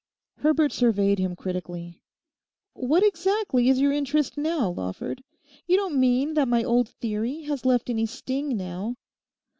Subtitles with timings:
[0.37, 2.01] Herbert surveyed him critically.
[2.73, 5.23] 'What exactly is your interest now, Lawford?
[5.67, 8.95] You don't mean that my old "theory" has left any sting now?